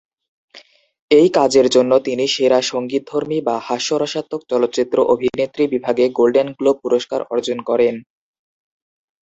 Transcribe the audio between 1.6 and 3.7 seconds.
জন্য তিনি সেরা সঙ্গীতধর্মী বা